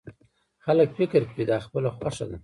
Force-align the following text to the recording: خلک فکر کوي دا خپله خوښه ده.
خلک 0.65 0.89
فکر 0.97 1.21
کوي 1.31 1.43
دا 1.49 1.57
خپله 1.65 1.89
خوښه 1.97 2.25
ده. 2.29 2.37